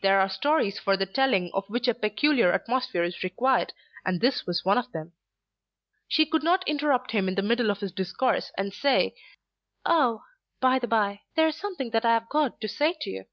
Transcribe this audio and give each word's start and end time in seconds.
There 0.00 0.20
are 0.20 0.28
stories 0.28 0.78
for 0.78 0.96
the 0.96 1.06
telling 1.06 1.50
of 1.52 1.68
which 1.68 1.88
a 1.88 1.94
peculiar 1.94 2.52
atmosphere 2.52 3.02
is 3.02 3.24
required, 3.24 3.72
and 4.04 4.20
this 4.20 4.46
was 4.46 4.64
one 4.64 4.78
of 4.78 4.92
them. 4.92 5.14
She 6.06 6.24
could 6.24 6.44
not 6.44 6.62
interrupt 6.68 7.10
him 7.10 7.26
in 7.26 7.34
the 7.34 7.42
middle 7.42 7.72
of 7.72 7.80
his 7.80 7.90
discourse 7.90 8.52
and 8.56 8.72
say: 8.72 9.16
"Oh, 9.84 10.22
by 10.60 10.78
the 10.78 10.86
bye, 10.86 11.22
there 11.34 11.48
is 11.48 11.56
something 11.56 11.90
that 11.90 12.04
I 12.04 12.14
have 12.14 12.28
got 12.28 12.60
to 12.60 12.68
say 12.68 12.94
to 13.00 13.10
you." 13.10 13.24